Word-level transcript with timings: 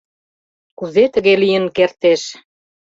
Кузе 0.77 1.03
тыге 1.13 1.33
лийын 1.43 1.65
кертеш?! 1.75 2.21